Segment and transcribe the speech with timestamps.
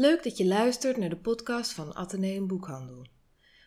[0.00, 3.06] Leuk dat je luistert naar de podcast van Atheneum Boekhandel.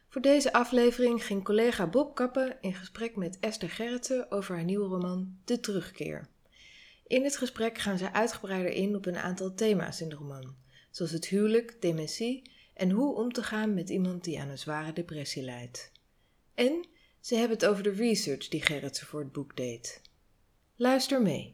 [0.10, 4.88] Voor deze aflevering ging collega Bob Kappen in gesprek met Esther Gerritsen over haar nieuwe
[4.88, 6.28] roman De Terugkeer.
[7.08, 10.56] In het gesprek gaan zij uitgebreider in op een aantal thema's in de roman,
[10.92, 14.94] zoals het huwelijk, dementie en hoe om te gaan met iemand die aan een zware
[14.94, 15.92] depressie lijdt.
[16.54, 16.88] En
[17.20, 20.02] ze hebben het over de research die Gerritsen voor het boek deed.
[20.76, 21.54] Luister mee.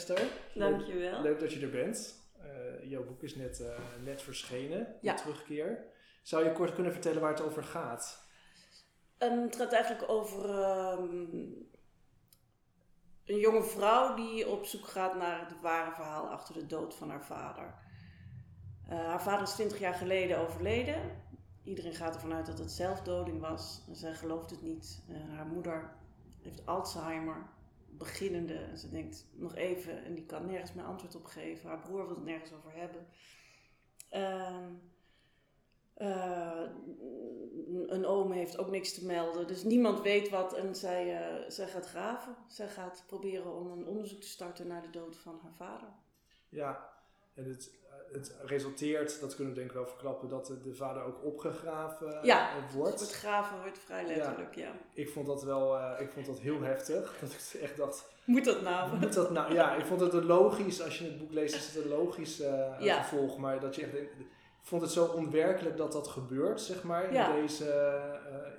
[0.00, 0.28] Esther.
[0.54, 1.12] Dankjewel.
[1.12, 2.18] Leuk, leuk dat je er bent.
[2.42, 3.68] Uh, jouw boek is net, uh,
[4.04, 5.14] net verschenen, Ja.
[5.14, 5.84] De Terugkeer.
[6.22, 8.24] Zou je kort kunnen vertellen waar het over gaat?
[9.18, 11.26] Ehm, het gaat eigenlijk over ehm,
[13.24, 17.10] een jonge vrouw die op zoek gaat naar het ware verhaal achter de dood van
[17.10, 17.74] haar vader.
[18.88, 21.22] Eh, haar vader is 20 jaar geleden overleden.
[21.64, 23.82] Iedereen gaat ervan uit dat het zelfdoding was.
[23.92, 25.04] Zij gelooft het niet.
[25.08, 25.92] Eh, haar moeder
[26.42, 27.46] heeft Alzheimer,
[27.98, 28.54] beginnende.
[28.54, 31.68] En ze denkt nog even en die kan nergens meer antwoord op geven.
[31.68, 33.06] Haar broer wil het nergens over hebben.
[34.08, 34.72] Ehm,
[35.94, 36.62] eh,
[37.86, 39.46] een oom heeft ook niks te melden.
[39.46, 42.36] Dus niemand weet wat en zij, eh, zij gaat graven.
[42.48, 45.88] Zij gaat proberen om een onderzoek te starten naar de dood van haar vader.
[46.48, 46.92] Ja,
[47.34, 47.79] en het,
[48.12, 52.18] het resulteert, dat kunnen we denk ik wel verklappen, dat de, de vader ook opgegraven
[52.22, 53.00] Ja, eh, wordt.
[53.00, 54.72] Het graven wordt vrij letterlijk, ja.
[54.94, 57.14] Ik vond dat wel, eh, ik vond dat heel heftig.
[57.20, 58.96] Dat ik echt dacht, Moet dat nou?
[58.98, 59.54] moet dat nou?
[59.54, 62.36] Ja, ik vond het een logisch, als je het boek leest, is het een logisch
[62.78, 63.02] Ja.
[63.02, 63.38] gevolg.
[63.38, 67.34] Maar dat je echt ik vond het zo onwerkelijk dat dat gebeurt, zeg maar, in,
[67.34, 68.00] deze,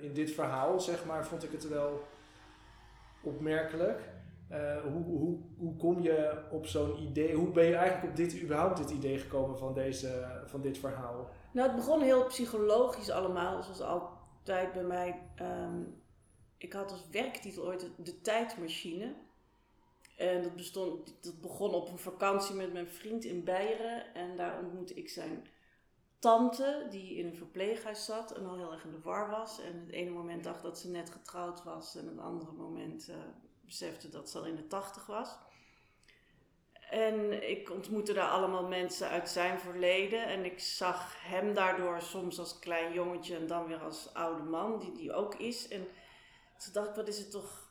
[0.00, 2.04] in dit verhaal, zeg maar, vond ik het wel
[3.22, 4.00] opmerkelijk.
[4.52, 8.42] Eh, hoe, hoe, hoe kom je op zo'n idee, hoe ben je eigenlijk op dit,
[8.42, 11.28] überhaupt dit idee gekomen van, deze, van dit verhaal?
[11.52, 15.22] Nou, het begon heel psychologisch allemaal, zoals altijd bij mij.
[15.34, 15.82] Ehm,
[16.58, 19.14] ik had als werktitel ooit de, tijdmachine.
[20.16, 24.14] En dat, bestond, dat begon op een vakantie met mijn vriend in Beieren.
[24.14, 25.46] En daar ontmoette ik zijn
[26.18, 29.60] tante, die in een verpleeghuis zat en al heel erg in de war was.
[29.60, 31.96] En het ene moment dacht dat ze net getrouwd was.
[31.96, 33.16] En het andere moment eh,
[33.78, 35.38] besefte dat ze al in de tachtig was.
[36.90, 40.26] En ik ontmoette daar allemaal mensen uit zijn verleden.
[40.26, 44.78] En ik zag hem daardoor soms als klein jongetje en dan weer als oude man,
[44.78, 45.68] die die ook is.
[45.68, 45.88] En
[46.56, 47.70] toen dacht ik, wat is het toch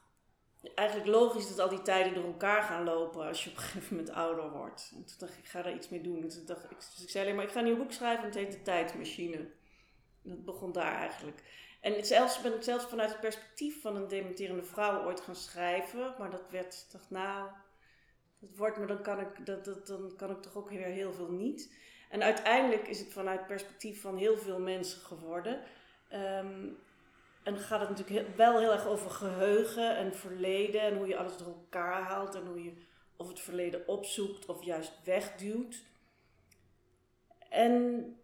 [0.76, 3.96] eigenlijk logisch dat al die tijden door elkaar gaan lopen als je op een gegeven
[3.96, 4.92] moment ouder wordt.
[4.96, 6.22] En toen dacht ik, ik ga daar iets mee doen.
[6.22, 8.24] En toen dacht ik, dus ik zei alleen maar, ik ga een nieuw boek schrijven
[8.24, 9.52] en het heet De Tijdmachine.
[10.22, 11.44] Dat begon daar eigenlijk.
[11.81, 16.16] En zelfs, ben ik zelfs vanuit het perspectief van een dementerende vrouw ooit gaan schrijven.
[16.18, 17.50] Maar dat werd, dacht nou,
[18.40, 21.14] dat wordt me, dan kan ik, dat, dat, dan kan ik toch ook weer heel
[21.14, 21.74] veel niet.
[22.09, 25.62] En uiteindelijk is het vanuit het perspectief van heel veel mensen geworden.
[26.09, 26.68] Ehm,
[27.44, 30.81] en gaat het natuurlijk heel- wel heel erg over geheugen en verleden.
[30.81, 32.36] En hoe je alles door elkaar haalt.
[32.36, 32.74] En hoe je
[33.16, 35.86] of het verleden opzoekt of juist wegduwt.
[37.50, 38.16] En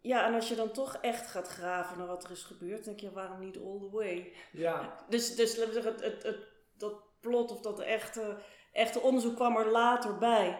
[0.00, 3.00] ja, en als je dan toch echt gaat graven naar wat er is gebeurd, denk
[3.00, 4.32] je, waarom niet all the way?
[4.52, 6.36] Ja, Dus, dus laten we zeggen, het, het, het,
[6.76, 8.36] dat plot of dat echte,
[8.72, 10.58] echte onderzoek kwam er later bij.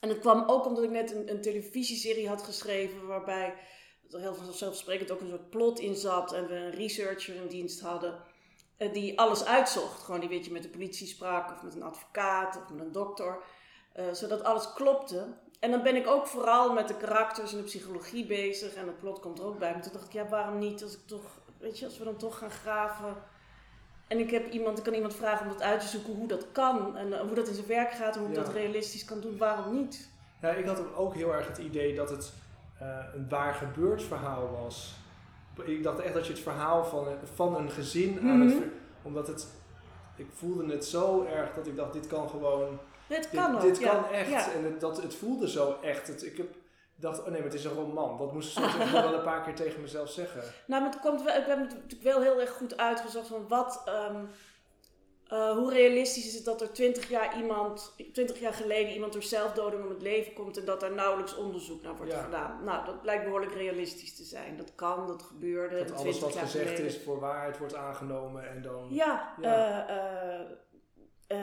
[0.00, 3.54] En het kwam ook omdat ik net een, een televisieserie had geschreven waarbij
[4.10, 7.80] er heel vanzelfsprekend ook een soort plot in zat en we een researcher in dienst
[7.80, 8.22] hadden
[8.76, 10.02] eh, die alles uitzocht.
[10.02, 12.92] Gewoon die weet je met de politie sprak of met een advocaat of met een
[12.92, 13.42] dokter.
[13.92, 15.38] eh, zodat alles klopte.
[15.60, 18.98] En dan ben ik ook vooral met de karakters en de psychologie bezig en het
[18.98, 19.72] plot komt er ook bij.
[19.72, 21.22] Maar toen dacht ik, ja, waarom niet als ik toch,
[21.58, 23.14] weet je, als we dan toch gaan graven.
[24.08, 26.46] En ik heb iemand, ik kan iemand vragen om dat uit te zoeken hoe dat
[26.52, 28.42] kan en eh, hoe dat in zijn werk gaat en hoe ik Ja.
[28.42, 29.36] dat realistisch kan doen.
[29.38, 30.08] Waarom niet?
[30.40, 32.32] Ja, ik had ook heel erg het idee dat het
[32.78, 34.94] eh, een waar gebeurd verhaal was.
[35.64, 38.52] Ik dacht echt dat je het verhaal van, een- van een gezin aan het...
[38.52, 38.70] Ver-
[39.02, 39.46] Omdat het...
[40.16, 42.78] Ik voelde het zo erg dat ik dacht, dit kan gewoon...
[43.06, 43.68] Het kan dit ook.
[43.68, 44.52] dit kan echt.
[44.54, 46.06] En het, dat, het voelde zo echt.
[46.08, 46.54] Het, ik heb,
[46.96, 48.18] dacht, oh nee, maar het is een roman.
[48.18, 50.42] Dat moest ik soms wel een paar keer tegen mezelf zeggen.
[50.66, 53.48] Nou, maar het komt wel, ik heb het natuurlijk wel heel erg goed uitgezocht van
[53.48, 54.24] wat, ehm,
[55.26, 59.22] eh, hoe realistisch is het dat er 20 jaar iemand, 20 jaar geleden iemand door
[59.22, 62.22] zelfdoding om het leven komt en dat daar nauwelijks onderzoek naar wordt Ja.
[62.22, 62.64] gedaan.
[62.64, 64.56] Nou, dat blijkt behoorlijk realistisch te zijn.
[64.56, 65.76] Dat kan, dat gebeurde.
[65.84, 66.86] Dat alles 20 wat gezegd geleden.
[66.86, 68.86] is voor waarheid wordt aangenomen en dan...
[68.90, 69.86] Ja, Ja.
[69.88, 69.96] eh,
[70.40, 70.46] eh,
[71.26, 71.36] eh,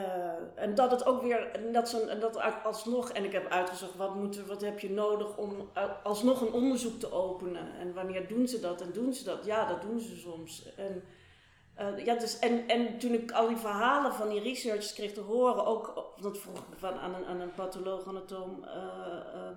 [0.54, 4.46] en dat het ook weer, dat, en dat alsnog, en ik heb uitgezocht wat, moet
[4.46, 7.74] wat heb je nodig om uh, alsnog een onderzoek te openen.
[7.78, 9.44] En wanneer doen ze dat en doen ze dat?
[9.44, 10.74] Ja, dat doen ze soms.
[10.76, 11.02] En
[11.74, 15.20] Eh, ja, dus, en, en toen ik al die verhalen van die researchers kreeg te
[15.20, 19.48] horen, ook, dat vroeg ik van, aan, een, aan een patholoog, anatoom, uh,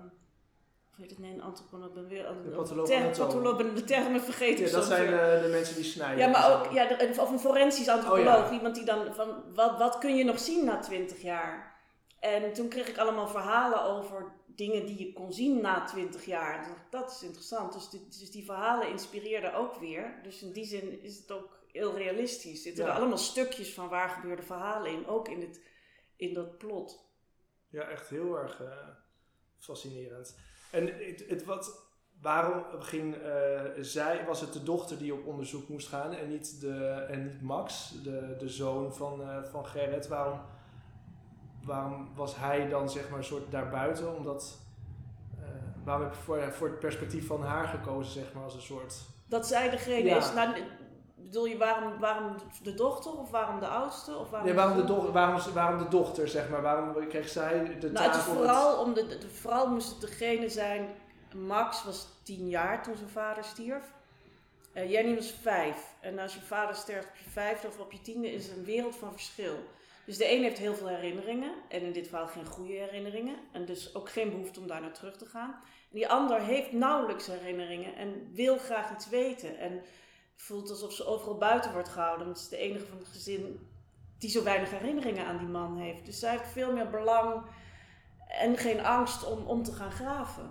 [0.98, 4.64] hoe heet het, nee, een antropoloog, ben weer De ben termen vergeten.
[4.64, 5.06] Ja, dat soms zijn
[5.36, 6.18] eh, de mensen die snijden.
[6.18, 8.52] Ja, maar ook, ja, de- of een forensisch antropoloog, Oh, ja.
[8.52, 11.76] iemand die dan van, wat, wat kun je nog zien na twintig jaar?
[12.20, 16.64] En toen kreeg ik allemaal verhalen over dingen die je kon zien na twintig jaar.
[16.64, 17.72] En dat is interessant.
[17.72, 20.14] Dus die, dus die verhalen inspireerden ook weer.
[20.22, 22.62] Dus in die zin is het ook heel realistisch.
[22.62, 22.90] Zitten Ja.
[22.90, 25.60] er allemaal stukjes van waar gebeurde verhalen in, ook in, het,
[26.16, 27.06] in dat plot.
[27.70, 28.88] Ja, echt heel erg eh,
[29.58, 30.36] fascinerend.
[30.70, 31.86] En het, het wat,
[32.20, 36.60] waarom ging eh, zij, was het de dochter die op onderzoek moest gaan en niet,
[36.60, 40.08] de, en niet Max, de, de zoon van, eh, van Gerrit?
[40.08, 40.40] Waarom,
[41.64, 44.16] waarom was hij dan zeg maar een soort daarbuiten?
[44.16, 44.58] Omdat,
[45.38, 45.44] eh,
[45.84, 48.94] waarom heb je voor, voor het perspectief van haar gekozen zeg maar als een soort...
[49.26, 50.16] Dat zij degene Ja.
[50.16, 50.32] is.
[50.34, 50.62] Nou,
[51.28, 54.16] bedoel je waarom, waarom de dochter of waarom de oudste?
[54.16, 54.96] Of waarom Nee, waarom de, zoon?
[54.96, 56.62] doch, waarom, waarom de dochter zeg maar?
[56.62, 60.88] Waarom kreeg zij de Nou, het om vooral om de, vooral moest het degene zijn.
[61.34, 63.82] Max was tien jaar toen zijn vader stierf.
[64.72, 65.94] Eh, Jenny was vijf.
[66.00, 68.64] En als je vader sterft op je vijfde of op je tiende, is er een
[68.64, 69.56] wereld van verschil.
[70.04, 71.52] Dus de een heeft heel veel herinneringen.
[71.68, 73.36] En in dit geval geen goede herinneringen.
[73.52, 75.50] En dus ook geen behoefte om daar naar terug te gaan.
[75.90, 79.58] En die ander heeft nauwelijks herinneringen en wil graag iets weten.
[79.58, 79.82] En
[80.40, 82.26] voelt alsof ze overal buiten wordt gehouden.
[82.26, 83.66] Want ze is de enige van het gezin
[84.18, 86.04] die zo weinig herinneringen aan die man heeft.
[86.04, 87.42] Dus zij heeft veel meer belang
[88.28, 90.50] en geen angst om, om te gaan graven.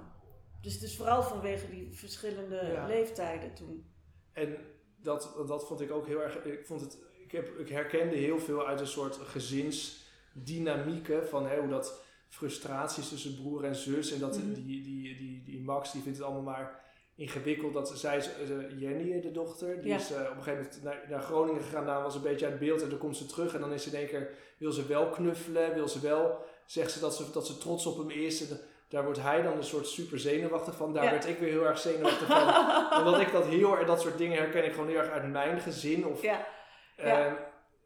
[0.62, 2.86] Dus het is vooral vanwege die verschillende Ja.
[2.88, 3.86] leeftijden toen.
[4.34, 4.58] En
[5.02, 6.36] dat, dat vond ik ook heel erg.
[6.44, 11.28] Ik, vond het, ik, heb, ik herkende heel veel uit een soort gezinsdynamieken.
[11.28, 14.12] Van hè, hoe dat frustraties tussen broer en zus.
[14.12, 14.54] En dat Mhm.
[14.54, 16.86] die, die, die, die Max die vindt het allemaal maar
[17.18, 17.74] ingewikkeld.
[17.74, 19.96] Dat zij, eh, Jenny, de dochter, die Ja.
[19.96, 21.86] is eh, op een gegeven moment naar, naar Groningen gegaan.
[21.86, 22.82] Daar was een beetje uit beeld.
[22.82, 23.54] En dan komt ze terug.
[23.54, 24.30] En dan is ze in één keer.
[24.58, 25.74] Wil ze wel knuffelen?
[25.74, 26.46] Wil ze wel.
[26.66, 28.50] Zegt ze dat ze, dat ze trots op hem is.
[28.50, 28.60] En
[28.90, 30.94] daar wordt hij dan een soort super zenuwachtig van.
[30.94, 31.12] Daar Ja.
[31.12, 32.48] werd ik weer heel erg zenuwachtig van
[33.06, 35.60] omdat ik dat heel erg, dat soort dingen herken ik gewoon heel erg uit mijn
[35.60, 36.06] gezin.
[36.06, 36.48] Of, Ja,
[36.96, 37.34] eh,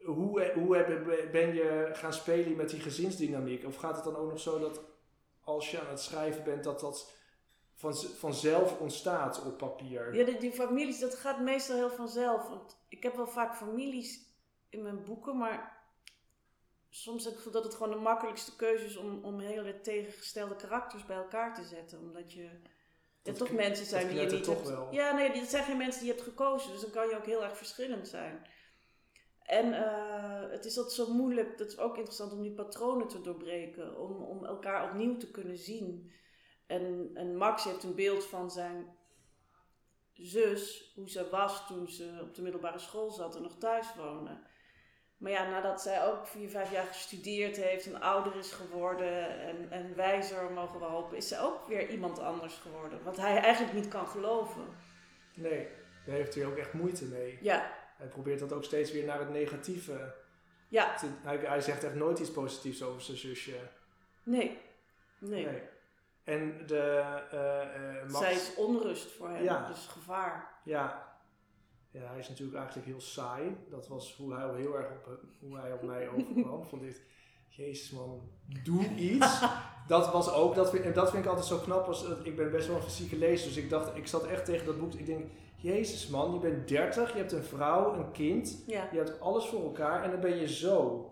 [0.04, 3.66] hoe hoe ben je gaan spelen met die gezinsdynamiek?
[3.66, 4.80] Of gaat het dan ook nog zo dat
[5.44, 7.12] als je aan het schrijven bent, dat dat
[7.82, 10.14] van, vanzelf ontstaat op papier?
[10.14, 12.48] ja die, die families, dat gaat meestal heel vanzelf.
[12.48, 14.20] Want ik heb wel vaak families
[14.68, 15.80] in mijn boeken, maar
[16.88, 19.80] soms heb ik het gevoel dat het gewoon de makkelijkste keuze is om, om hele
[19.80, 21.98] tegengestelde karakters bij elkaar te zetten.
[21.98, 22.48] Omdat je
[23.22, 24.68] Dat toch mensen zijn die je niet toch hebt.
[24.68, 24.92] wel.
[24.92, 26.72] Ja, nee, dat zijn geen mensen die je hebt gekozen.
[26.72, 28.46] Dus dan kan je ook heel erg verschillend zijn.
[29.42, 33.20] En eh, het is altijd zo moeilijk, dat is ook interessant om die patronen te
[33.20, 36.12] doorbreken, om, om elkaar opnieuw te kunnen zien.
[36.72, 38.96] En, en Max heeft een beeld van zijn
[40.12, 44.38] zus, hoe ze was toen ze op de middelbare school zat en nog thuis woonde.
[45.16, 49.70] Maar ja, nadat zij ook vier, vijf jaar gestudeerd heeft en ouder is geworden en,
[49.70, 53.02] en wijzer mogen we hopen, is ze ook weer iemand anders geworden.
[53.04, 54.64] Wat hij eigenlijk niet kan geloven.
[55.34, 55.68] Nee,
[56.06, 57.38] daar heeft hij ook echt moeite mee.
[57.40, 60.14] Ja, Hij probeert dat ook steeds weer naar het negatieve.
[60.68, 63.56] ja, te- hij, hij zegt echt nooit iets positiefs over zijn zusje.
[64.22, 64.58] nee.
[65.18, 65.62] Nee.
[66.24, 66.78] En de
[67.30, 68.18] eh, eh, Max...
[68.18, 69.68] Zij is onrust voor hem, Ja.
[69.68, 70.60] dus gevaar.
[70.64, 71.16] Ja.
[71.90, 73.56] ja, hij is natuurlijk eigenlijk heel saai.
[73.70, 76.64] Dat was hoe hij heel erg op, hoe hij op mij overkwam.
[76.64, 77.02] Vond ik,
[77.48, 78.30] jezus man,
[78.64, 79.40] doe iets.
[79.86, 81.86] dat was ook, dat vind, en dat vind ik altijd zo knap.
[81.86, 84.44] Als, eh, ik ben best wel een fysieke lezer, dus ik dacht, ik zat echt
[84.44, 84.94] tegen dat boek.
[84.94, 88.64] Ik denk, jezus man, je bent 30, je hebt een vrouw, een kind.
[88.66, 91.06] Ja, Je hebt alles voor elkaar en dan ben je zo.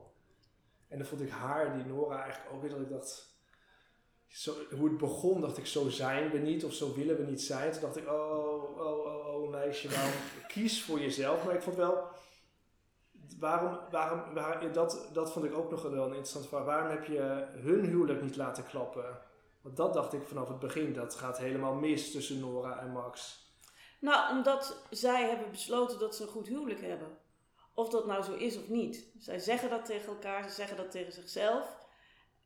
[0.88, 3.29] En dan vond ik haar, die Nora, eigenlijk ook weer dat ik dacht...
[4.30, 7.42] Zo, hoe het begon, dacht ik, zo zijn we niet of zo willen we niet
[7.42, 7.72] zijn.
[7.72, 10.12] Toen dacht ik, oh, oh, oh, oh meisje, waarom
[10.52, 11.44] kies voor jezelf.
[11.44, 12.04] Maar ik vond wel,
[13.38, 16.64] waarom, waarom, waar, dat, dat vond ik ook nog wel een interessant vraag.
[16.64, 19.18] Waarom heb je hun huwelijk niet laten klappen?
[19.62, 23.44] Want dat dacht ik vanaf het begin, dat gaat helemaal mis tussen Nora en Max.
[24.00, 27.18] Nou, omdat zij hebben besloten dat ze een goed huwelijk hebben.
[27.75, 29.12] Of dat nou zo is of niet.
[29.18, 31.78] Zij zeggen dat tegen elkaar, ze zeggen dat tegen zichzelf.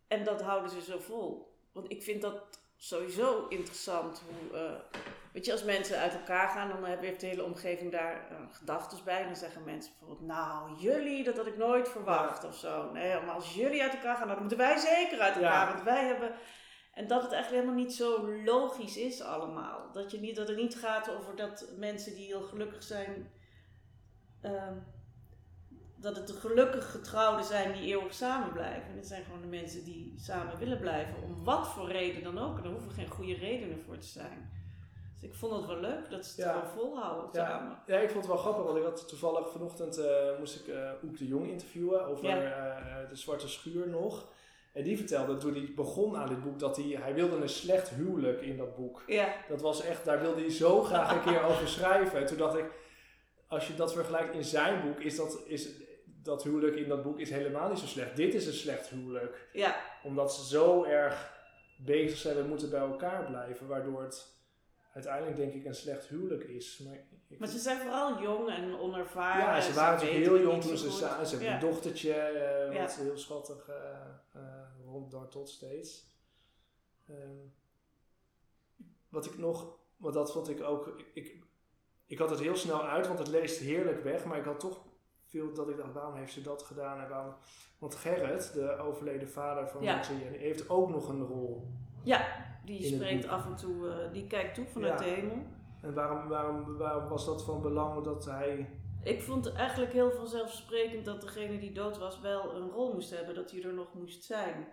[0.08, 1.53] En dat houden ze zo vol.
[1.75, 4.23] Want ik vind dat sowieso interessant.
[4.28, 4.73] Hoe, eh,
[5.33, 8.38] weet je, als mensen uit elkaar gaan, dan heb- heeft de hele omgeving daar uh,
[8.50, 9.21] gedachten bij.
[9.21, 12.93] En dan zeggen mensen bijvoorbeeld, nou, jullie, dat had ik nooit verwacht of zo.
[12.93, 15.66] Nee, maar als jullie uit elkaar gaan, dan moeten wij zeker uit elkaar.
[15.66, 15.73] Ja.
[15.73, 16.35] Want wij hebben...
[16.93, 19.93] En dat het eigenlijk helemaal niet zo logisch is allemaal.
[19.93, 23.33] Dat, je niet, dat het niet gaat over dat mensen die heel gelukkig zijn...
[24.40, 24.78] ehm,
[26.04, 28.90] dat het de gelukkig getrouwden zijn die eeuwig samen blijven.
[28.90, 31.14] En het zijn gewoon de mensen die samen willen blijven.
[31.23, 32.58] Om wat voor reden dan ook.
[32.58, 34.50] En er hoeven geen goede redenen voor te zijn.
[35.14, 36.52] Dus ik vond het wel leuk dat ze het Ja.
[36.52, 37.49] gewoon volhouden Ja.
[37.49, 37.78] samen.
[37.87, 40.90] Ja, ik vond het wel grappig, want ik had toevallig vanochtend eh, moest ik eh
[41.04, 42.37] Oek de Jong interviewen over Ja.
[42.37, 44.25] eh, de Zwarte Schuur nog.
[44.73, 47.88] En die vertelde toen hij begon aan dit boek dat hij, hij wilde een slecht
[47.88, 49.02] huwelijk in dat boek.
[49.06, 52.18] Ja, Dat was echt, daar wilde hij zo graag een keer over schrijven.
[52.18, 52.64] En toen dacht ik,
[53.46, 55.68] als je dat vergelijkt in zijn boek, is dat, is,
[56.25, 58.16] dat huwelijk in dat boek is helemaal niet zo slecht.
[58.16, 59.49] Dit is een slecht huwelijk.
[59.52, 61.33] ja, Omdat ze zo erg
[61.78, 64.33] bezig zijn, we moeten bij elkaar blijven, waardoor het
[64.93, 66.78] uiteindelijk denk ik een slecht huwelijk is.
[66.85, 66.95] Maar,
[67.28, 69.45] ik- maar ze zijn vooral jong en onervaren.
[69.54, 72.81] ja, ze waren natuurlijk heel jong toen ze samen, ze hebben een dochtertje, eh, Ja.
[72.81, 73.75] wat heel schattig eh
[74.33, 74.40] eh
[74.85, 76.07] ronddartelt steeds.
[77.09, 77.37] Ehm,
[79.09, 81.43] wat ik nog, want dat vond ik ook, ik, ik,
[82.07, 84.85] ik had het heel snel uit, want het leest heerlijk weg, maar ik had toch
[85.34, 87.34] veel dat ik dacht, waarom heeft ze dat gedaan en waarom...
[87.78, 90.02] Want Gerrit, de overleden vader van Ja.
[90.32, 91.66] Heeft ook nog een rol.
[92.02, 92.26] Ja,
[92.64, 95.06] die spreekt af en toe, eh, die kijkt toe vanuit Ja.
[95.06, 95.46] de hemel.
[95.82, 98.78] En waarom, waarom, waarom was dat van belang dat hij...
[99.02, 103.34] Ik vond eigenlijk heel vanzelfsprekend dat degene die dood was wel een rol moest hebben,
[103.34, 104.66] dat hij er nog moest zijn.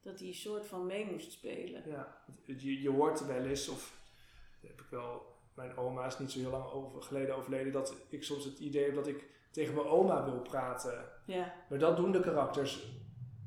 [0.00, 1.82] Dat hij een soort van mee moest spelen.
[1.86, 3.96] Ja, je, je hoort wel eens, of
[4.60, 5.22] heb ik wel,
[5.54, 8.84] mijn oma is niet zo heel lang over, geleden overleden, dat ik soms het idee
[8.84, 11.04] heb dat ik tegen mijn oma wil praten.
[11.24, 12.86] Ja, Maar dat doen de karakters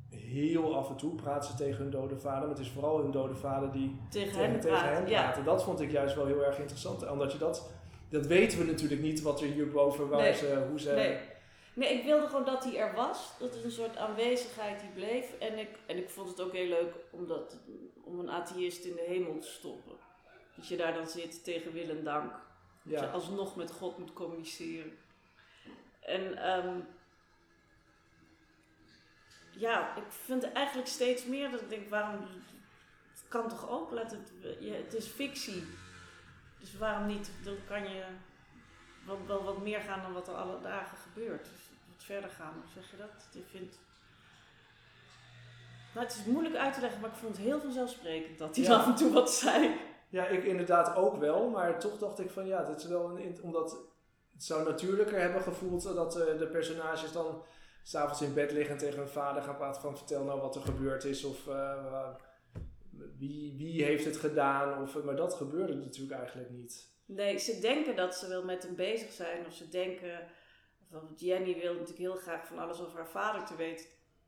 [0.09, 3.11] heel af en toe, praten ze tegen hun dode vader, maar het is vooral hun
[3.11, 5.37] dode vader die tegen, tegen, hen tegen praat.
[5.37, 7.69] En dat vond ik juist wel heel erg interessant, omdat je dat,
[8.09, 10.33] dat weten we natuurlijk niet, wat er hierboven, waar Nee.
[10.33, 10.91] ze, hoe ze...
[10.91, 11.17] Nee.
[11.73, 13.31] nee, ik wilde gewoon dat hij er was.
[13.39, 15.33] Dat het een soort aanwezigheid die bleef.
[15.39, 17.57] En ik, en ik vond het ook heel leuk om, dat,
[18.03, 19.93] om een atheïst in de hemel te stoppen.
[20.55, 22.31] Dat je daar dan zit tegen wil en dank.
[22.83, 24.91] Dat je Ja, alsnog met God moet communiceren.
[26.05, 26.79] En ehm,
[29.51, 32.21] ja, ik vind eigenlijk steeds meer dat ik denk, waarom...
[33.11, 33.91] Het kan toch ook?
[33.91, 35.63] Laat het, je, het is fictie.
[36.59, 37.31] Dus waarom niet?
[37.43, 38.03] Dan kan je
[39.05, 41.43] wel, wel wat meer gaan dan wat er alle dagen gebeurt.
[41.43, 43.27] Dus wat verder gaan, hoe zeg je dat?
[43.33, 43.79] Ik vind...
[45.93, 48.65] Nou, het is moeilijk uit te leggen, maar ik vond het heel vanzelfsprekend dat hij
[48.65, 48.75] Ja.
[48.75, 49.79] af en toe wat zei.
[50.09, 53.39] Ja, ik inderdaad ook wel, maar toch dacht ik van ja, dit is wel een.
[53.41, 53.77] Omdat
[54.33, 57.43] het zou natuurlijker hebben gevoeld dat eh, de personages dan
[57.83, 60.61] s'avonds in bed liggen en tegen hun vader gaan praten van vertel nou wat er
[60.61, 62.09] gebeurd is of eh,
[63.17, 64.81] wie, wie heeft het gedaan.
[64.81, 66.91] Of, eh, maar dat gebeurde natuurlijk eigenlijk niet.
[67.05, 69.45] Nee, ze denken dat ze wel met hem bezig zijn.
[69.45, 70.27] Of ze denken...
[70.89, 73.85] Want Jenny wil natuurlijk heel graag van alles over haar vader te weten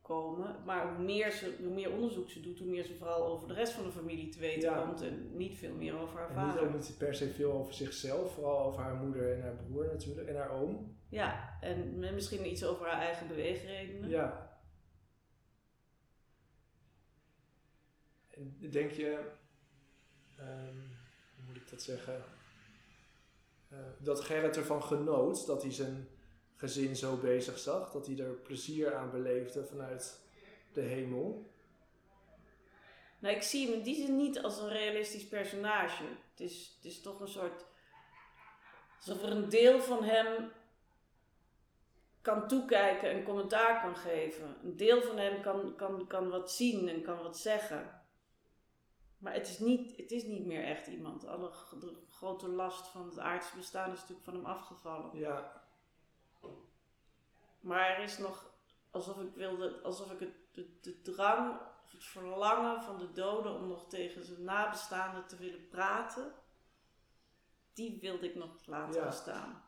[0.08, 0.56] komen.
[0.66, 3.54] Maar hoe meer, ze, hoe meer onderzoek ze doet, hoe meer ze vooral over de
[3.54, 4.86] rest van de familie te weten Ja.
[4.86, 5.02] komt.
[5.02, 6.68] En niet veel meer over haar En niet vader.
[6.68, 10.28] ook niet per se veel over zichzelf, vooral over haar moeder en haar broer natuurlijk
[10.28, 10.98] en haar oom.
[11.10, 14.10] Ja, en misschien iets over haar eigen beweegredenen.
[14.10, 14.54] Ja.
[18.30, 19.32] En denk je,
[20.38, 20.76] ehm,
[21.36, 22.24] hoe moet ik dat zeggen,
[23.70, 26.08] Eh, dat Gerrit ervan genoot dat hij zijn
[26.56, 30.20] gezin zo bezig zag, dat hij er plezier aan beleefde vanuit
[30.74, 31.54] de hemel?
[33.20, 36.04] Nou, ik zie hem in die zin niet als een realistisch personage.
[36.04, 37.66] Het is, het is toch een soort.
[38.98, 40.52] alsof er een deel van hem
[42.22, 44.56] kan toekijken en commentaar kan geven.
[44.64, 48.02] Een deel van hem kan, kan, kan wat zien en kan wat zeggen.
[49.18, 51.28] Maar het is niet, het is niet meer echt iemand.
[51.28, 55.18] Alle de grote last van het aardse bestaan is natuurlijk van hem afgevallen.
[55.18, 55.65] Ja,
[57.66, 58.52] Maar er is nog,
[58.92, 63.56] alsof ik wilde, alsof ik het, de, de drang of het verlangen van de doden
[63.56, 66.34] om nog tegen zijn nabestaanden te willen praten,
[67.74, 69.06] die wilde ik nog laten Ja.
[69.08, 69.64] bestaan.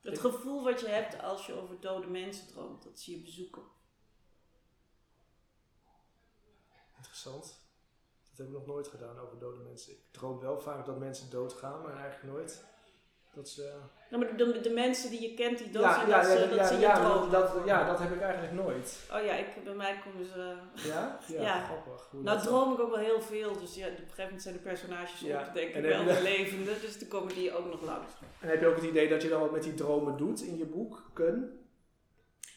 [0.00, 3.62] Het gevoel wat je hebt als je over dode mensen droomt, dat zie je bezoeken.
[6.96, 7.60] interessant.
[8.28, 9.92] Dat heb ik nog nooit gedaan over dode mensen.
[9.92, 12.64] Ik droom wel vaak dat mensen doodgaan, maar eigenlijk nooit
[13.34, 13.72] dat ze...
[14.10, 16.48] Nou, maar de, de mensen die je kent die dood Ja, zijn, ja, dat, ze,
[16.48, 17.30] dat ja, ze je ja, dromen.
[17.30, 19.08] dat, ja, dat heb ik eigenlijk nooit.
[19.12, 20.54] Oh ja, ik, bij mij komen ze...
[20.88, 21.18] Ja?
[21.26, 21.64] Ja, Ja.
[21.64, 22.08] grappig.
[22.10, 24.54] Hoe Nou droom ik ook wel heel veel, dus ja, op een gegeven moment zijn
[24.54, 27.82] de personages Ja, ook denk ik wel weer levende, dus dan komen die ook nog
[27.82, 28.12] langs.
[28.40, 30.56] En heb je ook het idee dat je dan wat met die dromen doet in
[30.56, 31.02] je boek?
[31.12, 31.60] Kun?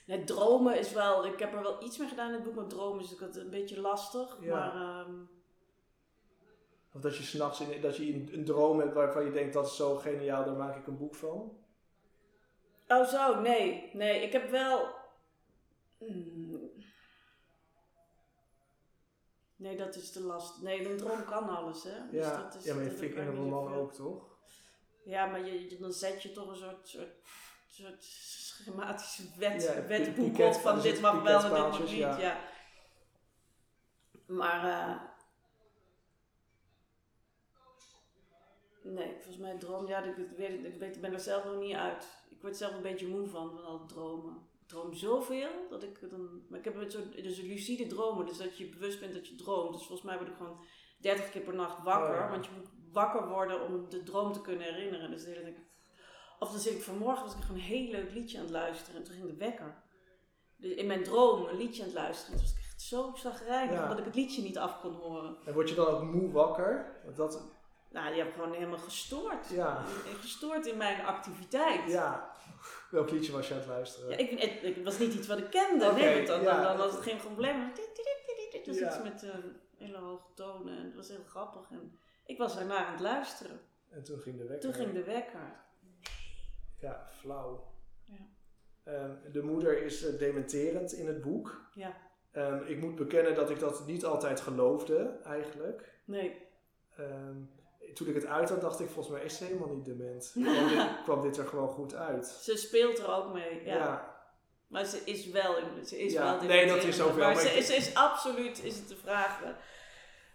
[0.06, 2.68] Nee, dromen is wel, ik heb er wel iets mee gedaan in het boek, maar
[2.68, 4.40] dromen is natuurlijk een beetje lastig.
[4.40, 5.12] Maar ehm,
[6.96, 9.66] Of dat je s'nachts in, dat je een, een droom hebt waarvan je denkt dat
[9.66, 11.58] is zo geniaal, daar maak ik een boek van.
[12.88, 14.96] oh zo, nee, nee, ik heb wel.
[15.98, 16.60] Hmm.
[19.56, 20.62] Nee, dat is te last.
[20.62, 22.10] Nee, een droom kan alles, hè?
[22.12, 24.24] Dus Ja, dat is, ja maar je dat vind ik in een roman ook, toch?
[25.04, 27.14] Ja, maar je, dan zet je toch een soort, soort,
[27.68, 31.90] soort schematische wet, Ja, wetboek op van dit mag wel en dit mag niet.
[31.90, 32.18] ja.
[32.20, 32.40] Ja.
[34.26, 35.02] Maar eh,
[38.94, 41.76] Nee, volgens mij droom, ja, ik, weet, ik, weet, ik ben er zelf nog niet
[41.76, 42.08] uit.
[42.30, 44.34] Ik word zelf een beetje moe van, van al dromen.
[44.62, 46.42] Ik droom zoveel dat ik dan.
[46.50, 49.36] Maar ik heb een soort dus lucide dromen, dus dat je bewust bent dat je
[49.36, 49.74] droomt.
[49.74, 50.66] Dus volgens mij word ik gewoon
[51.00, 52.30] 30 keer per nacht wakker, Oh, ja.
[52.30, 55.12] want je moet wakker worden om de droom te kunnen herinneren.
[55.12, 55.58] Dus de hele tijd-
[56.40, 58.96] of dan zit ik vanmorgen, was ik gewoon een heel leuk liedje aan het luisteren
[59.00, 59.84] en toen ging de wekker.
[60.58, 62.32] Dus in mijn droom een liedje aan het luisteren.
[62.32, 63.88] En toen was ik echt zo zagrijnig Ja.
[63.88, 65.38] dat ik het liedje niet af kon horen.
[65.46, 67.02] En word je dan ook moe wakker?
[67.04, 67.55] Want Dat,
[67.96, 69.50] Nou, die heb ik gewoon helemaal gestoord.
[69.50, 69.84] Ja.
[70.20, 71.92] Gestoord in mijn activiteit.
[71.92, 72.34] ja.
[72.90, 74.10] Welk liedje was je aan het luisteren?
[74.10, 75.92] Ja, ik, het, het was niet iets wat ik kende.
[75.92, 76.54] Nee, dan, ja.
[76.54, 77.72] dan, dan was het geen probleem.
[78.52, 79.30] Het was iets met eh,
[79.78, 81.72] hele hoge tonen en het was heel grappig.
[81.72, 83.60] En ik was ernaar aan het luisteren.
[83.90, 84.60] En toen ging de wekker.
[84.72, 85.64] Toen ging de wekker.
[86.80, 87.74] Ja, flauw.
[88.06, 88.28] Ja.
[88.84, 91.70] Ehm, de moeder is eh, dementerend in het boek.
[91.74, 91.96] Ja,
[92.32, 96.00] Ehm, ik moet bekennen dat ik dat niet altijd geloofde, eigenlijk.
[96.06, 96.44] nee.
[96.96, 97.38] Ehm,
[97.96, 100.32] toen ik het uit had, dacht ik, volgens mij is ze helemaal niet dement.
[100.34, 102.28] Kwam dit, kwam dit er gewoon goed uit.
[102.28, 103.62] Ze speelt er ook mee.
[103.66, 103.76] Ja.
[103.76, 104.16] Ja,
[104.68, 107.50] Maar ze is wel, ze is Ja, wel nee, dat is ook wel, Maar, ze,
[107.58, 109.42] is, is absoluut, is het de vraag.
[109.44, 109.50] eh,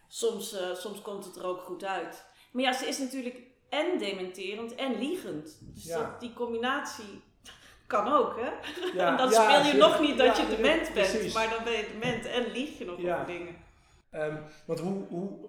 [0.08, 2.24] soms, eh, soms komt het er ook goed uit.
[2.52, 3.36] Maar ja, ze is natuurlijk
[3.68, 5.58] en dementerend en liegend.
[5.74, 5.96] Dus Ja.
[5.98, 7.22] dat, die combinatie
[7.86, 8.50] kan ook, hè?
[8.98, 11.34] ja, dan ja, speel je nog niet dat je dement bent, precies.
[11.34, 13.56] maar dan ben je dement en lieg je nog over dingen.
[14.10, 14.36] Ehm,
[14.66, 15.48] want hoe, hoe,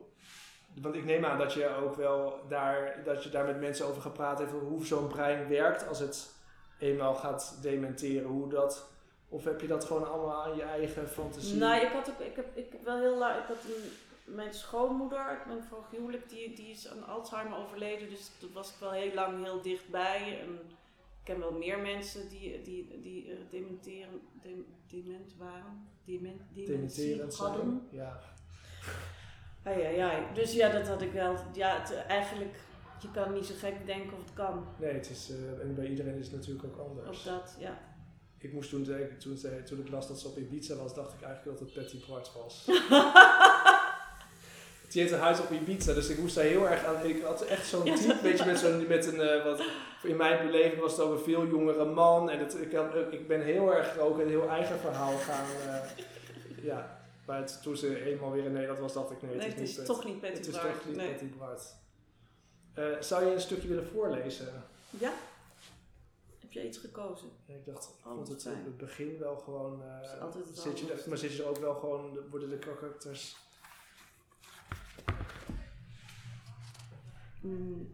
[0.81, 4.01] want ik neem aan dat je ook wel daar, dat je daar met mensen over
[4.01, 6.33] gepraat over hoe zo'n brein werkt als het
[6.79, 8.27] eenmaal gaat dementeren.
[8.27, 8.89] Hoe dat,
[9.29, 11.55] of heb je dat gewoon allemaal aan je eigen fantasie?
[11.57, 13.91] Nou, ik had ook, ik heb, ik heb wel heel lang, ik had een,
[14.35, 18.75] mijn schoonmoeder, ben vorig huwelijk, die, die is aan Alzheimer overleden, dus toen was ik
[18.79, 20.39] wel heel lang heel dichtbij.
[20.41, 26.41] En ik ken wel meer mensen die, die, die eh, dementeren, dem- dement waren, dement,
[26.53, 27.87] dementie hadden.
[27.91, 28.19] Ja.
[29.63, 30.21] Ai, ai, ai.
[30.33, 31.35] Dus ja, dat had ik wel.
[31.53, 32.55] Ja, het, eigenlijk,
[33.01, 34.65] je kan niet zo gek denken of het kan.
[34.79, 37.09] Nee, het is, eh, en bij iedereen is het natuurlijk ook anders.
[37.09, 37.77] Of dat, ja.
[38.37, 41.13] Ik moest toen denken, toen, ze- toen ik las dat ze op Ibiza was, dacht
[41.13, 42.65] ik eigenlijk dat het Patty Bart was.
[44.89, 47.05] Die heeft een huis op Ibiza, dus ik moest daar heel erg aan.
[47.05, 49.61] Ik had echt zo'n type, weet je, met, zo'n, met een, eh, wat,
[50.03, 52.29] in mijn beleving was het een veel jongere man.
[52.29, 55.45] En het, ik, had, ik ben heel erg ook een heel eigen verhaal gaan.
[55.67, 55.75] eh,
[56.63, 57.00] ja,
[57.31, 59.53] maar het, toen ze eenmaal weer in Nederland was, dacht ik nee, het Nee, is
[59.59, 60.73] het is Patty- toch niet Betty Het is Bart.
[60.73, 61.09] toch niet nee.
[61.09, 61.75] Patty Bart.
[63.05, 64.63] Zou je een stukje willen voorlezen?
[64.89, 65.13] Ja?
[66.39, 67.29] Heb jij iets gekozen?
[67.47, 69.83] En ik dacht, ik Oh, vond het op het begin wel gewoon.
[70.03, 73.35] is altijd het zit je maar zit je er ook wel gewoon, worden de karakters.
[77.41, 77.91] Mm.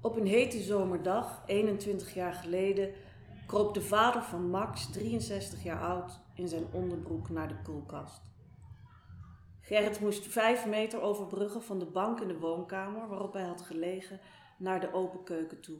[0.00, 2.92] Op een hete zomerdag, 21 jaar geleden,
[3.46, 8.22] kroop de vader van Max, 63 jaar oud, in zijn onderbroek naar de koelkast.
[9.60, 14.20] Gerrit moest vijf meter overbruggen van de bank in de woonkamer waarop hij had gelegen
[14.58, 15.78] naar de open keuken toe.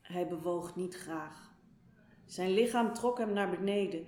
[0.00, 1.50] Hij bewoog niet graag.
[2.26, 4.06] Zijn lichaam trok hem naar beneden.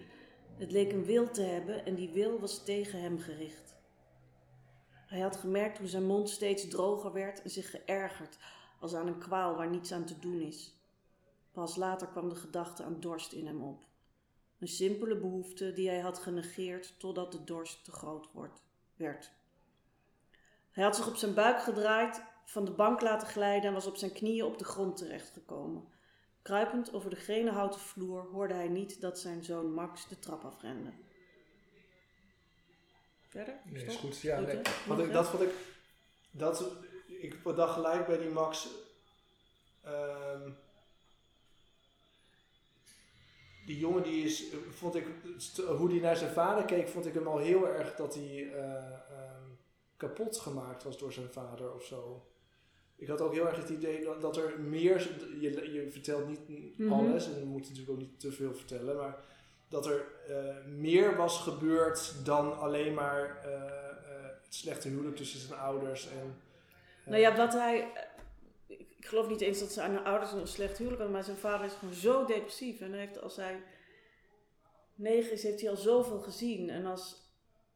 [0.59, 3.77] Het leek een wil te hebben en die wil was tegen hem gericht.
[5.07, 8.39] Hij had gemerkt hoe zijn mond steeds droger werd en zich geërgerd
[8.81, 10.75] als aan een kwaal waar niets aan te doen is.
[11.53, 13.91] Pas later kwam de gedachte aan dorst in hem op.
[14.63, 18.63] Een simpele behoefte die hij had genegeerd totdat de dorst te groot wordt,
[18.97, 19.31] werd.
[20.71, 23.97] Hij had zich op zijn buik gedraaid, van de bank laten glijden en was op
[23.97, 25.89] zijn knieën op de grond terechtgekomen.
[26.43, 30.45] Kruipend over de grene houten vloer hoorde hij niet dat zijn zoon Max de trap
[30.45, 30.91] afrende.
[33.29, 33.55] Verder?
[33.65, 34.21] Nee, is goed.
[34.21, 34.63] Ja, Goed, nee.
[34.87, 35.55] Want ik, dat vond ik.
[36.31, 36.73] Dat,
[37.07, 38.69] ik dacht gelijk bij die Max.
[39.83, 40.51] ehm,
[43.73, 45.07] die jongen die is, vond ik,
[45.77, 48.75] hoe die naar zijn vader keek, vond ik hem al heel erg dat hij eh,
[48.75, 49.47] ehm,
[49.97, 52.27] kapot gemaakt was door zijn vader of zo.
[52.97, 56.79] Ik had ook heel erg het idee dat, dat er meer, je, je vertelt niet
[56.79, 56.93] Mhm.
[56.93, 59.17] alles en je moet natuurlijk ook niet te veel vertellen, maar
[59.69, 63.51] dat er eh, meer was gebeurd dan alleen maar eh,
[64.45, 66.37] het slechte huwelijk tussen zijn ouders en...
[67.05, 67.93] Nou ja, wat hij.
[69.03, 71.73] Ik geloof niet eens dat zijn ouders een slecht huwelijk hadden, maar zijn vader is
[71.73, 72.81] gewoon zo depressief.
[72.81, 73.63] En hij heeft, als hij
[74.95, 76.71] negen is, heeft hij al zoveel gezien.
[76.71, 77.23] En als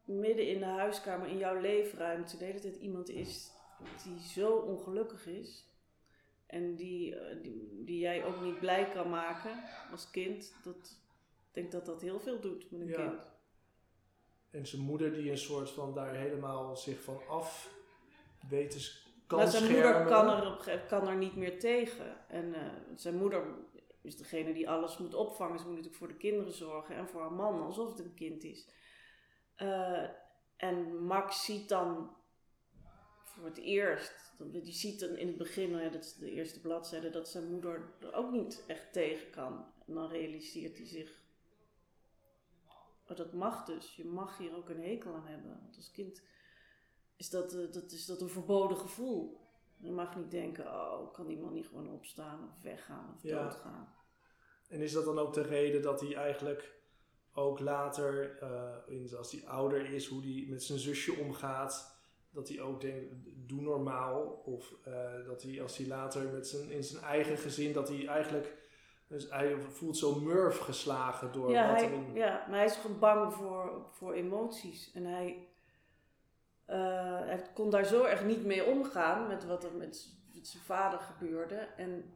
[0.04, 3.50] midden in de huiskamer, in jouw leefruimte, de hele tijd iemand is
[4.04, 5.64] die zo ongelukkig is.
[6.46, 10.54] En die, eh, die, die jij ook niet blij kan maken als kind.
[10.62, 10.76] Dat,
[11.48, 13.08] ik denk dat dat heel veel doet met een Ja.
[13.08, 13.30] kind.
[14.50, 17.74] En zijn moeder die een soort van daar helemaal zich van af
[18.48, 18.80] weet te
[19.26, 19.92] kan maar zijn schermen.
[19.92, 22.28] moeder kan er, op, kan er niet meer tegen.
[22.28, 23.44] En eh, zijn moeder
[24.02, 25.58] is degene die alles moet opvangen.
[25.58, 28.44] Ze moet natuurlijk voor de kinderen zorgen en voor haar man, alsof het een kind
[28.44, 28.68] is.
[29.54, 30.04] Eh,
[30.56, 32.16] en Max ziet dan
[33.24, 34.34] voor het eerst.
[34.52, 37.92] Je ziet dan in het begin, nou dat is de eerste bladzijde, dat zijn moeder
[38.00, 39.72] er ook niet echt tegen kan.
[39.86, 41.22] En dan realiseert hij zich,
[43.08, 43.96] oh, dat mag dus.
[43.96, 45.58] Je mag hier ook een hekel aan hebben.
[45.60, 46.22] Want als kind
[47.16, 49.40] is dat, uh, dat, is dat een verboden gevoel.
[49.76, 53.42] Je mag niet denken, oh, kan die man niet gewoon opstaan of weggaan of Ja.
[53.42, 53.94] doodgaan.
[54.68, 56.74] En is dat dan ook de reden dat hij eigenlijk
[57.32, 61.94] ook later, eh, als hij ouder is, hoe hij met zijn zusje omgaat,
[62.30, 63.14] dat hij ook denkt,
[63.48, 64.42] doe normaal.
[64.44, 68.06] Of eh, dat hij als hij later met zijn, in zijn eigen gezin, dat hij
[68.06, 68.54] eigenlijk,
[69.06, 72.98] dus hij voelt zo murf geslagen door Ja, wat hij, ja, maar hij is gewoon
[72.98, 74.92] bang voor, voor emoties.
[74.92, 75.48] En hij,
[76.66, 80.62] eh, hij kon daar zo erg niet mee omgaan met wat er met, met zijn
[80.62, 81.56] vader gebeurde.
[81.56, 82.14] En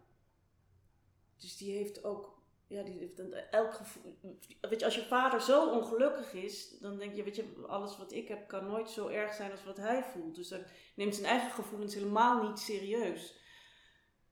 [1.36, 4.16] dus die heeft ook, ja, die heeft een, elk gevoel.
[4.60, 8.12] Weet je, als je vader zo ongelukkig is, dan denk je, weet je, alles wat
[8.12, 10.34] ik heb kan nooit zo erg zijn als wat hij voelt.
[10.34, 13.38] Dus hij neemt zijn eigen gevoelens helemaal niet serieus.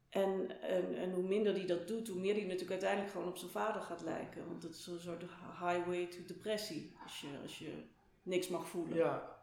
[0.09, 3.37] En, en, en hoe minder hij dat doet, hoe meer hij natuurlijk uiteindelijk gewoon op
[3.37, 4.47] zijn vader gaat lijken.
[4.47, 5.23] Want dat is een soort
[5.61, 7.85] highway to depressie, als je, als je
[8.23, 8.97] niks mag voelen.
[8.97, 9.38] Ja,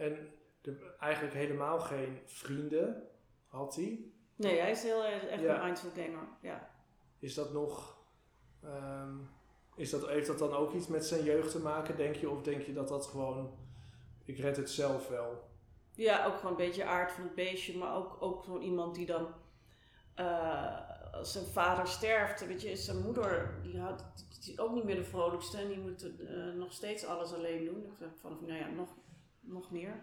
[0.00, 0.28] en
[0.60, 3.02] de, eigenlijk helemaal geen vrienden
[3.46, 4.00] had hij.
[4.36, 5.54] Nee, hij is heel erg echt Ja.
[5.54, 6.28] een Einzelganger.
[6.40, 6.68] Ja.
[7.18, 7.98] Is dat nog.
[8.62, 9.14] ehm,
[9.74, 12.30] is dat, heeft dat dan ook iets met zijn jeugd te maken, denk je?
[12.30, 13.58] Of denk je dat dat gewoon.
[14.24, 15.48] Ik red het zelf wel?
[15.94, 19.06] ja, ook gewoon een beetje aard van het beestje, maar ook, ook gewoon iemand die
[19.06, 19.28] dan.
[20.14, 24.84] eh, als zijn vader sterft, weet je, is zijn moeder, die, die is ook niet
[24.84, 27.84] meer de vrolijkste en die moet eh, nog steeds alles alleen doen.
[27.84, 28.88] Ik zeg van, nou ja, nog,
[29.40, 30.02] nog meer.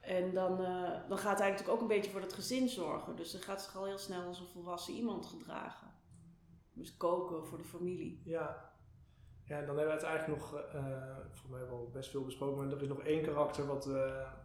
[0.00, 3.16] En dan, eh, dan gaat hij natuurlijk ook een beetje voor het gezin zorgen.
[3.16, 5.88] Dus dan gaat zich al heel snel als een volwassen iemand gedragen.
[6.72, 8.22] Dus koken voor de familie.
[8.24, 8.68] Ja.
[9.44, 10.54] Ja, dan hebben we het eigenlijk nog.
[10.54, 13.84] eh voor mij wel best veel besproken, maar er is nog één karakter wat,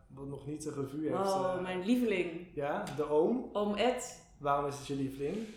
[0.08, 1.20] wat nog niet de revue heeft.
[1.30, 2.52] Oh, mijn lieveling.
[2.54, 3.50] Ja, de oom.
[3.54, 4.24] Oom Ed.
[4.38, 5.48] Waarom is het je lieveling?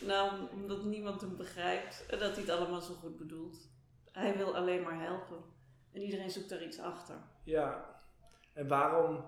[0.00, 3.68] Nou, omdat niemand hem begrijpt en dat hij het allemaal zo goed bedoelt.
[4.12, 5.36] Hij wil alleen maar helpen.
[5.92, 7.16] En iedereen zoekt daar iets achter.
[7.46, 8.00] Ja.
[8.52, 9.24] En waarom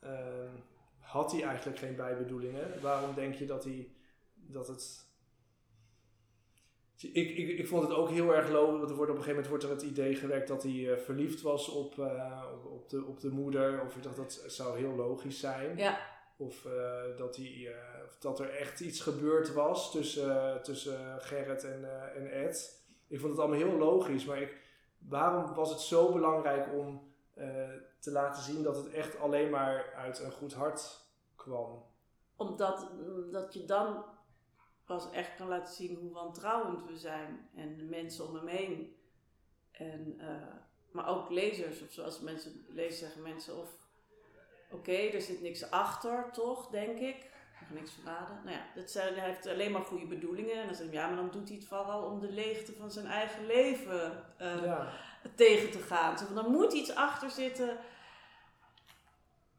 [0.00, 0.56] ehm,
[0.98, 2.80] had hij eigenlijk geen bijbedoelingen?
[2.80, 3.88] Waarom denk je dat hij
[4.34, 5.12] dat het.
[7.12, 9.42] Ik, ik, ik vond het ook heel erg logisch, want er wordt op een gegeven
[9.42, 12.88] moment wordt er het idee gewekt dat hij eh, verliefd was op, eh, op, op,
[12.88, 13.82] de, op de moeder.
[13.82, 15.76] Of ik dacht dat zou heel logisch zijn.
[15.76, 15.98] Ja,
[16.36, 17.74] Of eh, dat, hij,
[18.20, 22.84] dat er echt iets gebeurd was tussen, tussen Gerrit en, en Ed.
[23.08, 24.60] Ik vond het allemaal heel logisch, maar ik,
[24.98, 27.13] waarom was het zo belangrijk om
[27.98, 31.00] te laten zien dat het echt alleen maar uit een goed hart
[31.36, 31.92] kwam?
[32.36, 32.90] omdat
[33.30, 34.04] dat je dan
[34.84, 37.48] pas echt kan laten zien hoe wantrouwend we zijn.
[37.54, 38.96] En de mensen om hem heen.
[39.70, 40.54] En, eh,
[40.90, 43.68] maar ook lezers, of zoals mensen lezen zeggen mensen, of
[44.70, 47.32] oké, er zit niks achter, toch, denk ik.
[47.60, 48.40] Nog niks verraden.
[48.44, 50.60] Nou ja, dat zijn, hij heeft alleen maar goede bedoelingen.
[50.60, 52.90] En dan zeg je, ja, maar dan doet hij het vooral om de leegte van
[52.90, 54.92] zijn eigen leven eh, Ja,
[55.34, 56.18] tegen te gaan.
[56.18, 57.78] Zo van, er moet iets achter zitten.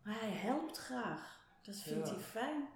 [0.04, 1.40] Maar hij helpt graag.
[1.62, 2.14] Dat vindt Ja.
[2.14, 2.68] hij fijn.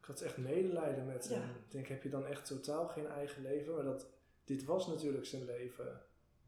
[0.00, 1.34] ik had echt medelijden met Ja.
[1.34, 1.50] hem.
[1.50, 3.74] Ik denk, heb je dan echt totaal geen eigen leven?
[3.74, 4.06] Maar dat,
[4.44, 6.02] dit was natuurlijk zijn leven.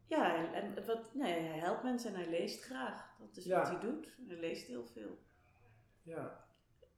[0.06, 3.10] Ja, en, en wat, nee, hij helpt mensen en hij leest graag.
[3.18, 3.58] Dat is Ja.
[3.58, 4.08] wat hij doet.
[4.26, 5.18] Hij leest heel veel.
[6.02, 6.44] Ja.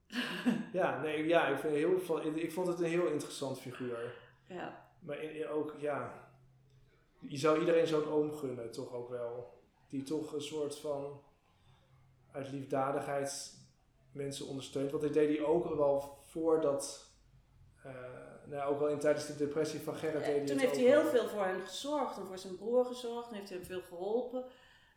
[0.73, 4.15] ja, nee, ja ik, vind heel, ik vond het een heel interessant figuur.
[4.47, 6.31] Ja, Maar in- in ook, ja,
[7.29, 9.61] je zou iedereen zo'n oom gunnen, toch ook wel.
[9.89, 11.21] Die toch een soort van
[12.33, 13.55] uit liefdadigheid
[14.13, 14.91] mensen ondersteunt.
[14.91, 17.11] Want dit deed hij ook wel voordat,
[17.83, 17.91] eh
[18.47, 21.03] nou, ook wel in tijdens de depressie van Gerrit deed hij Toen heeft hij heel
[21.03, 21.11] wel.
[21.11, 24.45] veel voor hem gezorgd en voor zijn broer gezorgd en heeft hij hem veel geholpen.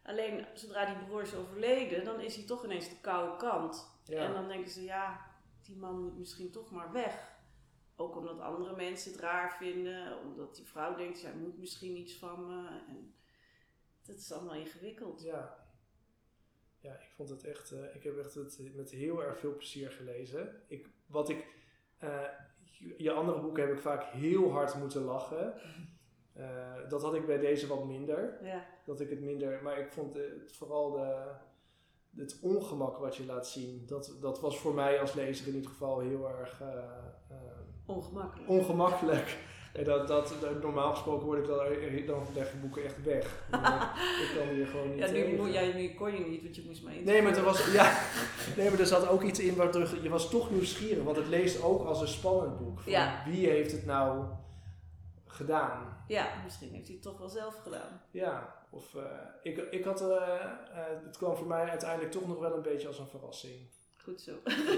[0.03, 3.87] Alleen zodra die broer is overleden, dan is hij toch ineens de koude kant.
[4.09, 5.21] En dan denken ze, ja,
[5.61, 7.34] die man moet misschien toch maar weg.
[7.95, 12.15] Ook omdat andere mensen het raar vinden, omdat die vrouw denkt, zij moet misschien iets
[12.15, 12.67] van me.
[12.87, 13.13] En
[14.05, 15.21] dat is allemaal ingewikkeld.
[15.21, 15.63] ja.
[16.85, 19.91] Ja, ik vond het echt, eh, ik heb echt het met heel erg veel plezier
[19.91, 20.61] gelezen.
[20.67, 21.45] Ik, wat ik,
[21.97, 22.23] eh,
[22.97, 25.53] je andere boeken heb ik vaak heel hard moeten lachen.
[26.33, 28.37] Eh, dat had ik bij deze wat minder.
[28.41, 29.63] Ja, dat ik het minder.
[29.63, 31.31] Maar ik vond het, vooral de,
[32.17, 33.83] het ongemak wat je laat zien.
[33.87, 36.67] Dat, dat was voor mij als lezer in ieder geval heel erg eh,
[37.29, 37.35] eh,
[37.85, 38.49] ongemakkelijk.
[38.49, 39.37] ongemakkelijk.
[39.73, 41.57] En dat, dat, normaal gesproken word ik dan,
[42.05, 43.25] dan leg ik boeken echt weg.
[44.23, 46.63] ik kan hier gewoon niet Ja, nu, moet- ja, nu kon je niet, want je
[46.65, 47.99] moest maar Nee, maar er was, ja,
[48.57, 51.03] nee, maar er zat ook iets in waardoor je was toch nieuwsgierig.
[51.03, 52.79] Want het leest ook als een spannend boek.
[52.79, 53.23] Van Ja.
[53.25, 54.25] Wie heeft het nou
[55.25, 56.03] gedaan.
[56.07, 58.01] Ja, misschien heeft hij het toch wel zelf gedaan.
[58.11, 60.51] Ja, of eh, ik, ik had, eh,
[61.03, 63.67] het kwam voor mij uiteindelijk toch nog wel een beetje als een verrassing.
[63.97, 64.31] Goed zo.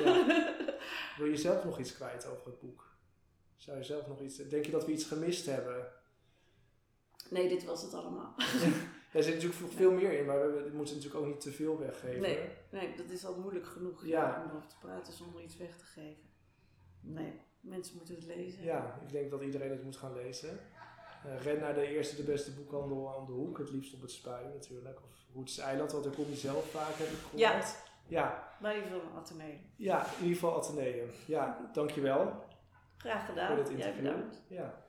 [0.04, 0.26] Ja.
[1.18, 2.96] Wil je zelf nog iets kwijt over het boek?
[3.56, 5.88] Zou je zelf nog iets, denk je dat we iets gemist hebben?
[7.30, 8.36] Nee, dit was het allemaal.
[9.14, 11.80] Er zit natuurlijk veel meer in, maar we, we moeten natuurlijk ook niet te veel
[11.80, 12.22] weggeven.
[12.22, 14.42] Nee, nee, dat is al moeilijk genoeg Ja.
[14.44, 16.24] om erover te praten zonder iets weg te geven.
[17.02, 18.64] Nee, mensen moeten het lezen.
[18.64, 20.60] Ja, ik denk dat iedereen het moet gaan lezen.
[21.28, 23.58] Eh, ren naar de eerste, de beste boekhandel aan de hoek.
[23.58, 25.00] Het liefst op het Spui natuurlijk.
[25.04, 27.40] Of Roets Eiland, want daar kom je zelf vaak, heb ik gehoord.
[27.40, 27.62] Ja.
[28.10, 29.60] Ja, Bij van Atheneum.
[29.76, 31.10] ja, in ieder geval Atheneum.
[31.26, 32.46] Ja, dankjewel
[32.98, 33.56] Graag voor gedaan.
[33.56, 34.04] dit Jij interview.
[34.04, 34.42] bedankt.
[34.48, 34.86] Ja.